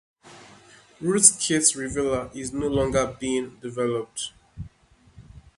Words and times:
RootkitRevealer 0.99 2.35
is 2.35 2.51
no 2.51 2.65
longer 2.67 3.15
being 3.19 3.57
developed. 3.61 4.33